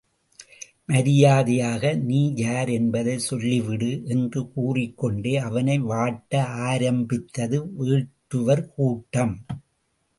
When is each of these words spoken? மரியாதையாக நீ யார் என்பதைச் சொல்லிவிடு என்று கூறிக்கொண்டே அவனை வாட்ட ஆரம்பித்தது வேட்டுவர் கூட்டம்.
மரியாதையாக 0.85 1.93
நீ 2.07 2.33
யார் 2.35 2.69
என்பதைச் 2.69 3.25
சொல்லிவிடு 3.29 3.91
என்று 4.05 4.41
கூறிக்கொண்டே 4.51 5.35
அவனை 5.39 5.79
வாட்ட 5.83 6.33
ஆரம்பித்தது 6.69 7.59
வேட்டுவர் 7.81 8.65
கூட்டம். 8.73 9.35